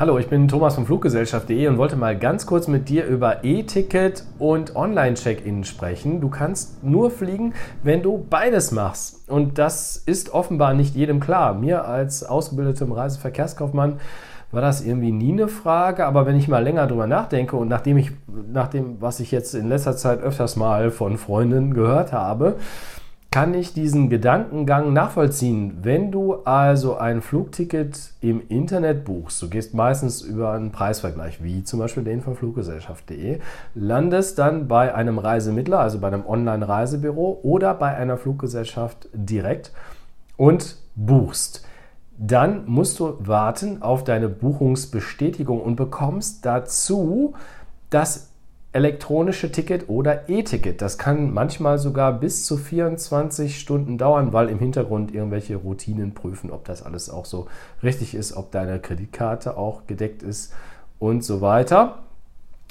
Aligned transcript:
Hallo, 0.00 0.16
ich 0.16 0.28
bin 0.28 0.46
Thomas 0.46 0.76
von 0.76 0.86
Fluggesellschaft.de 0.86 1.66
und 1.66 1.76
wollte 1.76 1.96
mal 1.96 2.16
ganz 2.16 2.46
kurz 2.46 2.68
mit 2.68 2.88
dir 2.88 3.04
über 3.04 3.42
E-Ticket 3.42 4.22
und 4.38 4.76
Online-Check-In 4.76 5.64
sprechen. 5.64 6.20
Du 6.20 6.28
kannst 6.28 6.84
nur 6.84 7.10
fliegen, 7.10 7.52
wenn 7.82 8.04
du 8.04 8.24
beides 8.30 8.70
machst. 8.70 9.28
Und 9.28 9.58
das 9.58 9.96
ist 9.96 10.32
offenbar 10.32 10.74
nicht 10.74 10.94
jedem 10.94 11.18
klar. 11.18 11.52
Mir 11.52 11.84
als 11.84 12.22
ausgebildetem 12.22 12.92
Reiseverkehrskaufmann 12.92 13.98
war 14.52 14.62
das 14.62 14.86
irgendwie 14.86 15.10
nie 15.10 15.32
eine 15.32 15.48
Frage, 15.48 16.06
aber 16.06 16.26
wenn 16.26 16.36
ich 16.36 16.46
mal 16.46 16.62
länger 16.62 16.86
drüber 16.86 17.08
nachdenke 17.08 17.56
und 17.56 17.66
nachdem 17.66 17.96
ich, 17.96 18.12
nach 18.52 18.68
dem, 18.68 19.00
was 19.00 19.18
ich 19.18 19.32
jetzt 19.32 19.52
in 19.56 19.68
letzter 19.68 19.96
Zeit 19.96 20.20
öfters 20.20 20.54
mal 20.54 20.92
von 20.92 21.18
Freunden 21.18 21.74
gehört 21.74 22.12
habe, 22.12 22.54
kann 23.30 23.52
ich 23.52 23.74
diesen 23.74 24.08
Gedankengang 24.08 24.92
nachvollziehen. 24.94 25.78
Wenn 25.82 26.10
du 26.10 26.36
also 26.44 26.96
ein 26.96 27.20
Flugticket 27.20 28.12
im 28.22 28.40
Internet 28.48 29.04
buchst, 29.04 29.42
du 29.42 29.50
gehst 29.50 29.74
meistens 29.74 30.22
über 30.22 30.52
einen 30.52 30.72
Preisvergleich, 30.72 31.42
wie 31.42 31.62
zum 31.62 31.78
Beispiel 31.78 32.04
den 32.04 32.22
von 32.22 32.36
Fluggesellschaft.de, 32.36 33.40
landest 33.74 34.38
dann 34.38 34.66
bei 34.66 34.94
einem 34.94 35.18
Reisemittler, 35.18 35.80
also 35.80 35.98
bei 35.98 36.08
einem 36.08 36.24
Online-Reisebüro 36.26 37.40
oder 37.42 37.74
bei 37.74 37.94
einer 37.94 38.16
Fluggesellschaft 38.16 39.08
direkt 39.12 39.72
und 40.38 40.76
buchst. 40.94 41.66
Dann 42.16 42.66
musst 42.66 42.98
du 42.98 43.14
warten 43.18 43.82
auf 43.82 44.04
deine 44.04 44.28
Buchungsbestätigung 44.28 45.60
und 45.60 45.76
bekommst 45.76 46.46
dazu 46.46 47.34
das 47.90 48.32
elektronische 48.72 49.50
Ticket 49.50 49.88
oder 49.88 50.28
E-Ticket. 50.28 50.82
Das 50.82 50.98
kann 50.98 51.32
manchmal 51.32 51.78
sogar 51.78 52.12
bis 52.12 52.44
zu 52.44 52.56
24 52.56 53.58
Stunden 53.58 53.96
dauern, 53.98 54.32
weil 54.32 54.48
im 54.50 54.58
Hintergrund 54.58 55.14
irgendwelche 55.14 55.56
Routinen 55.56 56.14
prüfen, 56.14 56.50
ob 56.50 56.64
das 56.64 56.82
alles 56.82 57.08
auch 57.08 57.24
so 57.24 57.46
richtig 57.82 58.14
ist, 58.14 58.36
ob 58.36 58.52
deine 58.52 58.78
Kreditkarte 58.78 59.56
auch 59.56 59.86
gedeckt 59.86 60.22
ist 60.22 60.52
und 60.98 61.24
so 61.24 61.40
weiter. 61.40 62.00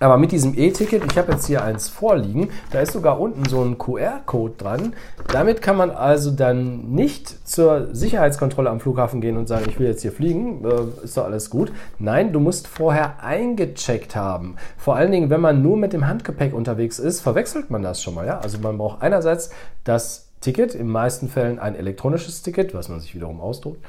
Aber 0.00 0.16
mit 0.16 0.32
diesem 0.32 0.58
E-Ticket, 0.58 1.04
ich 1.12 1.18
habe 1.18 1.32
jetzt 1.32 1.46
hier 1.46 1.62
eins 1.62 1.90
vorliegen, 1.90 2.48
da 2.70 2.80
ist 2.80 2.92
sogar 2.92 3.20
unten 3.20 3.44
so 3.44 3.62
ein 3.62 3.76
QR-Code 3.76 4.54
dran. 4.56 4.94
Damit 5.28 5.60
kann 5.60 5.76
man 5.76 5.90
also 5.90 6.30
dann 6.30 6.90
nicht 6.90 7.46
zur 7.46 7.94
Sicherheitskontrolle 7.94 8.70
am 8.70 8.80
Flughafen 8.80 9.20
gehen 9.20 9.36
und 9.36 9.46
sagen, 9.46 9.66
ich 9.68 9.78
will 9.78 9.86
jetzt 9.86 10.00
hier 10.00 10.12
fliegen, 10.12 10.64
äh, 10.64 11.04
ist 11.04 11.18
doch 11.18 11.24
alles 11.24 11.50
gut. 11.50 11.70
Nein, 11.98 12.32
du 12.32 12.40
musst 12.40 12.66
vorher 12.66 13.22
eingecheckt 13.22 14.16
haben. 14.16 14.56
Vor 14.78 14.96
allen 14.96 15.12
Dingen, 15.12 15.28
wenn 15.28 15.42
man 15.42 15.60
nur 15.60 15.76
mit 15.76 15.92
dem 15.92 16.06
Handgepäck 16.06 16.54
unterwegs 16.54 16.98
ist, 16.98 17.20
verwechselt 17.20 17.70
man 17.70 17.82
das 17.82 18.02
schon 18.02 18.14
mal. 18.14 18.26
Ja? 18.26 18.38
Also 18.38 18.58
man 18.58 18.78
braucht 18.78 19.02
einerseits 19.02 19.50
das 19.84 20.30
Ticket, 20.40 20.74
in 20.74 20.88
meisten 20.88 21.28
Fällen 21.28 21.58
ein 21.58 21.74
elektronisches 21.74 22.40
Ticket, 22.40 22.72
was 22.72 22.88
man 22.88 23.00
sich 23.00 23.14
wiederum 23.14 23.42
ausdruckt. 23.42 23.84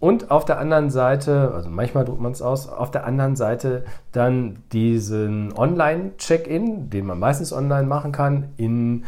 Und 0.00 0.30
auf 0.30 0.44
der 0.44 0.58
anderen 0.60 0.90
Seite, 0.90 1.52
also 1.52 1.70
manchmal 1.70 2.04
druckt 2.04 2.20
man 2.20 2.32
es 2.32 2.40
aus, 2.40 2.68
auf 2.68 2.90
der 2.92 3.04
anderen 3.04 3.34
Seite 3.34 3.84
dann 4.12 4.62
diesen 4.72 5.52
Online-Check-In, 5.56 6.88
den 6.90 7.06
man 7.06 7.18
meistens 7.18 7.52
online 7.52 7.86
machen 7.88 8.12
kann. 8.12 8.50
In 8.56 9.04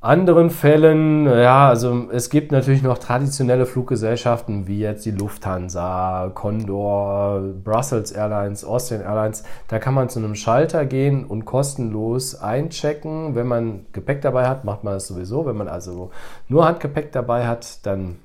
anderen 0.00 0.50
Fällen, 0.50 1.26
ja, 1.26 1.68
also 1.68 2.08
es 2.12 2.30
gibt 2.30 2.52
natürlich 2.52 2.82
noch 2.82 2.96
traditionelle 2.96 3.66
Fluggesellschaften 3.66 4.66
wie 4.66 4.78
jetzt 4.78 5.04
die 5.04 5.10
Lufthansa, 5.10 6.30
Condor, 6.32 7.42
Brussels 7.64 8.12
Airlines, 8.12 8.64
Austrian 8.64 9.02
Airlines. 9.02 9.42
Da 9.68 9.78
kann 9.78 9.94
man 9.94 10.08
zu 10.08 10.18
einem 10.18 10.34
Schalter 10.34 10.86
gehen 10.86 11.24
und 11.24 11.44
kostenlos 11.44 12.40
einchecken. 12.40 13.34
Wenn 13.34 13.48
man 13.48 13.86
Gepäck 13.92 14.22
dabei 14.22 14.46
hat, 14.46 14.64
macht 14.64 14.84
man 14.84 14.94
das 14.94 15.08
sowieso. 15.08 15.44
Wenn 15.44 15.56
man 15.56 15.68
also 15.68 16.10
nur 16.48 16.66
Handgepäck 16.66 17.12
dabei 17.12 17.46
hat, 17.46 17.84
dann 17.84 18.16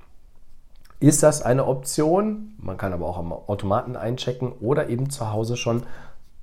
ist 1.01 1.23
das 1.23 1.41
eine 1.41 1.65
Option. 1.65 2.53
Man 2.57 2.77
kann 2.77 2.93
aber 2.93 3.07
auch 3.07 3.17
am 3.17 3.33
Automaten 3.33 3.95
einchecken 3.95 4.53
oder 4.61 4.87
eben 4.87 5.09
zu 5.09 5.31
Hause 5.31 5.57
schon 5.57 5.83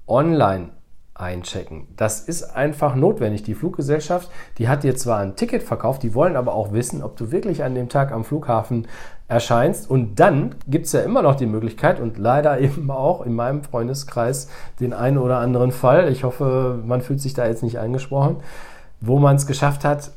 online 0.07 0.71
einchecken. 1.15 1.87
Das 1.97 2.21
ist 2.21 2.43
einfach 2.57 2.95
notwendig. 2.95 3.45
Die 3.45 3.55
Fluggesellschaft, 3.55 4.31
die 4.59 4.69
hat 4.69 4.83
dir 4.83 4.97
zwar 4.97 5.19
ein 5.19 5.37
Ticket 5.37 5.63
verkauft, 5.63 6.03
die 6.03 6.15
wollen 6.15 6.37
aber 6.37 6.55
auch 6.55 6.73
wissen, 6.73 7.03
ob 7.03 7.17
du 7.17 7.31
wirklich 7.31 7.63
an 7.63 7.75
dem 7.75 7.89
Tag 7.89 8.13
am 8.13 8.25
Flughafen 8.25 8.89
erscheinst. 9.29 9.89
Und 9.89 10.19
dann 10.19 10.57
gibt 10.67 10.87
es 10.87 10.93
ja 10.93 11.01
immer 11.01 11.23
noch 11.23 11.37
die 11.37 11.47
Möglichkeit 11.47 12.01
und 12.01 12.19
leider 12.19 12.61
eben 12.61 12.91
auch 12.91 13.25
in 13.25 13.35
meinem 13.35 13.63
Freundeskreis 13.63 14.49
den 14.81 14.93
einen 14.93 15.19
oder 15.19 15.39
anderen 15.39 15.71
Fall, 15.71 16.11
ich 16.11 16.25
hoffe, 16.25 16.83
man 16.85 17.01
fühlt 17.01 17.21
sich 17.21 17.35
da 17.35 17.47
jetzt 17.47 17.63
nicht 17.63 17.79
angesprochen, 17.79 18.37
wo 19.01 19.21
man 19.21 19.37
es 19.37 19.47
geschafft 19.47 19.85
hat, 19.85 20.11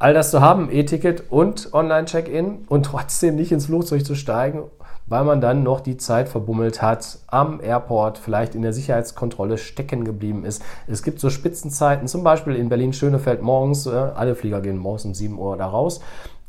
all 0.00 0.14
das 0.14 0.30
zu 0.30 0.40
haben, 0.40 0.70
E-Ticket 0.72 1.30
und 1.30 1.74
Online-Check-In 1.74 2.64
und 2.68 2.86
trotzdem 2.86 3.36
nicht 3.36 3.52
ins 3.52 3.66
Flugzeug 3.66 4.04
zu 4.04 4.14
steigen, 4.14 4.62
weil 5.06 5.24
man 5.24 5.42
dann 5.42 5.62
noch 5.62 5.80
die 5.80 5.98
Zeit 5.98 6.30
verbummelt 6.30 6.80
hat, 6.80 7.18
am 7.26 7.60
Airport 7.62 8.16
vielleicht 8.16 8.54
in 8.54 8.62
der 8.62 8.72
Sicherheitskontrolle 8.72 9.58
stecken 9.58 10.04
geblieben 10.04 10.46
ist. 10.46 10.62
Es 10.86 11.02
gibt 11.02 11.20
so 11.20 11.28
Spitzenzeiten, 11.28 12.08
zum 12.08 12.24
Beispiel 12.24 12.56
in 12.56 12.70
Berlin-Schönefeld 12.70 13.42
morgens, 13.42 13.86
äh, 13.86 13.90
alle 13.90 14.34
Flieger 14.34 14.62
gehen 14.62 14.78
morgens 14.78 15.04
um 15.04 15.12
7 15.12 15.38
Uhr 15.38 15.58
da 15.58 15.66
raus. 15.66 16.00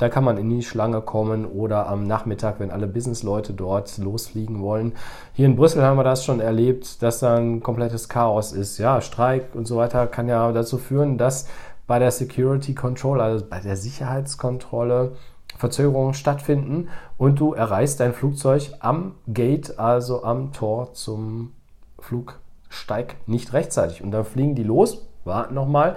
Da 0.01 0.09
kann 0.09 0.23
man 0.23 0.39
in 0.39 0.49
die 0.49 0.63
Schlange 0.63 0.99
kommen 0.99 1.45
oder 1.45 1.87
am 1.87 2.07
Nachmittag, 2.07 2.59
wenn 2.59 2.71
alle 2.71 2.87
Businessleute 2.87 3.53
dort 3.53 3.99
losfliegen 3.99 4.59
wollen. 4.59 4.93
Hier 5.33 5.45
in 5.45 5.55
Brüssel 5.55 5.83
haben 5.83 5.97
wir 5.97 6.03
das 6.03 6.25
schon 6.25 6.39
erlebt, 6.39 7.03
dass 7.03 7.19
da 7.19 7.35
ein 7.35 7.61
komplettes 7.61 8.09
Chaos 8.09 8.51
ist. 8.51 8.79
Ja, 8.79 8.99
Streik 9.01 9.53
und 9.53 9.67
so 9.67 9.77
weiter 9.77 10.07
kann 10.07 10.27
ja 10.27 10.51
dazu 10.53 10.79
führen, 10.79 11.19
dass 11.19 11.47
bei 11.85 11.99
der 11.99 12.09
Security 12.09 12.73
Control, 12.73 13.21
also 13.21 13.45
bei 13.47 13.59
der 13.59 13.75
Sicherheitskontrolle, 13.75 15.11
Verzögerungen 15.59 16.15
stattfinden 16.15 16.89
und 17.19 17.39
du 17.39 17.53
erreichst 17.53 17.99
dein 17.99 18.13
Flugzeug 18.13 18.71
am 18.79 19.13
Gate, 19.27 19.77
also 19.77 20.23
am 20.23 20.51
Tor 20.51 20.95
zum 20.95 21.51
Flugsteig 21.99 23.17
nicht 23.27 23.53
rechtzeitig. 23.53 24.01
Und 24.01 24.09
dann 24.09 24.25
fliegen 24.25 24.55
die 24.55 24.63
los, 24.63 25.05
warten 25.25 25.53
nochmal. 25.53 25.95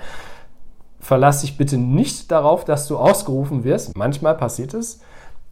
Verlass 1.04 1.42
dich 1.42 1.59
bitte 1.59 1.76
nicht 1.76 2.31
darauf, 2.31 2.65
dass 2.65 2.88
du 2.88 2.97
ausgerufen 2.97 3.62
wirst. 3.62 3.94
Manchmal 3.94 4.38
passiert 4.38 4.72
es, 4.72 5.00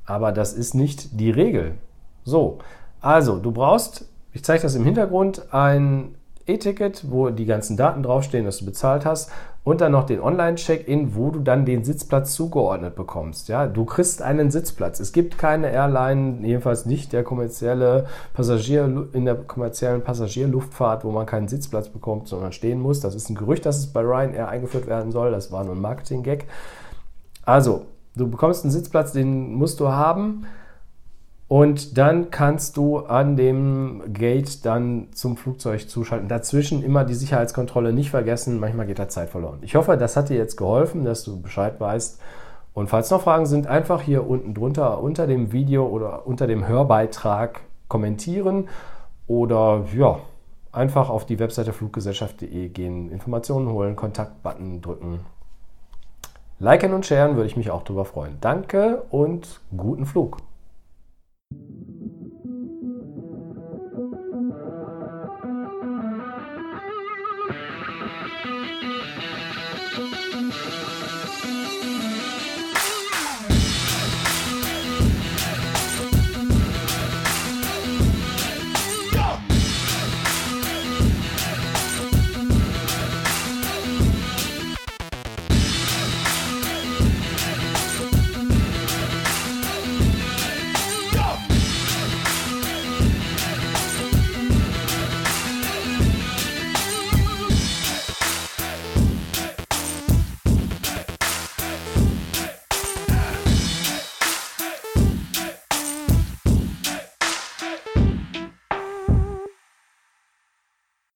aber 0.07 0.33
das 0.33 0.55
ist 0.55 0.73
nicht 0.73 1.21
die 1.21 1.31
Regel. 1.31 1.75
So, 2.25 2.57
also 3.03 3.39
du 3.39 3.53
brauchst, 3.53 4.07
ich 4.33 4.43
zeige 4.43 4.63
das 4.63 4.77
im 4.77 4.85
Hintergrund, 4.87 5.53
ein 5.53 6.15
E-Ticket, 6.47 7.11
wo 7.11 7.31
die 7.31 7.47
ganzen 7.47 7.77
Daten 7.77 8.03
draufstehen, 8.03 8.45
dass 8.45 8.59
du 8.59 8.65
bezahlt 8.65 9.05
hast 9.05 9.31
und 9.65 9.81
dann 9.81 9.93
noch 9.93 10.05
den 10.05 10.21
Online-Check-In, 10.21 11.15
wo 11.15 11.31
du 11.31 11.41
dann 11.41 11.65
den 11.65 11.85
Sitzplatz 11.85 12.35
zugeordnet 12.35 12.97
bekommst. 12.97 13.49
Ja, 13.49 13.67
du 13.67 13.85
kriegst 13.85 14.21
einen 14.23 14.51
Sitzplatz. 14.51 14.99
Es 14.99 15.13
gibt 15.13 15.39
keine 15.39 15.71
Airline, 15.71 16.47
jedenfalls 16.47 16.85
nicht 16.85 17.13
der 17.13 17.23
kommerzielle 17.23 18.07
Passagier 18.35 19.09
in 19.13 19.25
der 19.25 19.37
kommerziellen 19.37 20.03
Passagierluftfahrt, 20.03 21.05
wo 21.05 21.11
man 21.13 21.27
keinen 21.27 21.49
Sitzplatz 21.49 21.89
bekommt, 21.89 22.27
sondern 22.29 22.53
stehen 22.53 22.81
muss. 22.81 23.01
Das 23.01 23.15
ist 23.15 23.31
ein 23.31 23.37
Gerücht, 23.37 23.65
dass 23.65 23.79
es 23.79 23.87
bei 23.87 24.01
Ryanair 24.01 24.49
eingeführt 24.49 24.87
werden 24.87 25.13
soll. 25.13 25.31
Das 25.31 25.53
war 25.53 25.65
nur 25.65 25.75
ein 25.75 25.81
Marketing-Gag. 25.81 26.47
Also, 27.45 27.87
du 28.17 28.29
bekommst 28.29 28.65
einen 28.65 28.73
Sitzplatz, 28.73 29.13
den 29.13 29.55
musst 29.55 29.79
du 29.79 29.89
haben. 29.89 30.47
Und 31.53 31.99
dann 31.99 32.31
kannst 32.31 32.79
du 32.79 33.01
an 33.01 33.37
dem 33.37 34.05
Gate 34.15 34.65
dann 34.65 35.09
zum 35.13 35.37
Flugzeug 35.37 35.87
zuschalten. 35.87 36.27
Dazwischen 36.27 36.83
immer 36.83 37.05
die 37.05 37.13
Sicherheitskontrolle 37.13 37.93
nicht 37.93 38.09
vergessen. 38.09 38.59
Manchmal 38.59 38.87
geht 38.87 38.99
da 38.99 39.07
Zeit 39.07 39.29
verloren. 39.29 39.59
Ich 39.61 39.75
hoffe, 39.75 39.99
das 39.99 40.17
hat 40.17 40.31
dir 40.31 40.39
jetzt 40.39 40.57
geholfen, 40.57 41.05
dass 41.05 41.25
du 41.25 41.43
Bescheid 41.43 41.79
weißt. 41.79 42.19
Und 42.73 42.89
falls 42.89 43.11
noch 43.11 43.21
Fragen 43.21 43.45
sind, 43.45 43.67
einfach 43.67 44.01
hier 44.01 44.27
unten 44.27 44.55
drunter 44.55 45.03
unter 45.03 45.27
dem 45.27 45.53
Video 45.53 45.87
oder 45.87 46.27
unter 46.27 46.47
dem 46.47 46.67
Hörbeitrag 46.67 47.61
kommentieren 47.87 48.71
oder 49.27 49.85
ja, 49.95 50.21
einfach 50.73 51.11
auf 51.11 51.27
die 51.27 51.39
Webseite 51.39 51.75
fluggesellschaft.de 51.75 52.71
gehen, 52.71 53.11
Informationen 53.11 53.69
holen, 53.69 53.95
Kontaktbutton 53.95 54.81
drücken. 54.81 55.21
Liken 56.61 56.95
und 56.95 57.05
sharen 57.05 57.37
würde 57.37 57.49
ich 57.49 57.59
mich 57.59 57.71
auch 57.71 57.83
darüber 57.83 58.07
freuen. 58.07 58.39
Danke 58.41 59.03
und 59.11 59.61
guten 59.77 60.07
Flug. 60.07 60.39